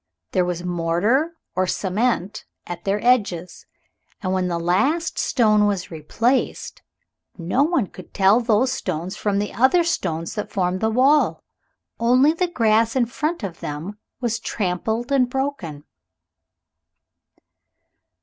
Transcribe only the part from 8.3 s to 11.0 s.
those stones from the other stones that formed the